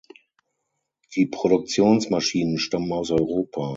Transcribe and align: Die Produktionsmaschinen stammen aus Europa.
Die 1.15 1.27
Produktionsmaschinen 1.27 2.57
stammen 2.57 2.91
aus 2.91 3.11
Europa. 3.11 3.69